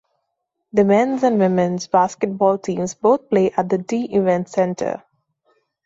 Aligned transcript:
The 0.73 0.83
men's 0.83 1.21
and 1.21 1.37
women's 1.37 1.85
basketball 1.85 2.57
teams 2.57 2.95
both 2.95 3.29
play 3.29 3.51
at 3.51 3.69
the 3.69 3.77
Dee 3.77 4.05
Events 4.05 4.51
Center. 4.53 5.03